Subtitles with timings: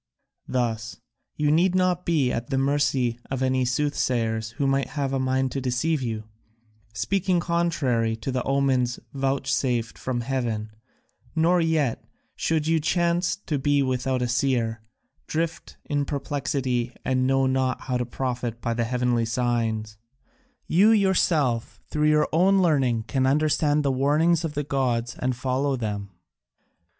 [0.47, 0.99] Thus
[1.35, 5.51] you need not be at the mercy of any soothsayers who might have a mind
[5.51, 6.23] to deceive you,
[6.91, 10.71] speaking contrary to the omens vouchsafed from heaven,
[11.35, 12.03] nor yet,
[12.35, 14.81] should you chance to be without a seer,
[15.27, 19.97] drift in perplexity and know not how to profit by the heavenly signs:
[20.65, 25.75] you yourself through your own learning can understand the warnings of the gods and follow
[25.75, 26.09] them."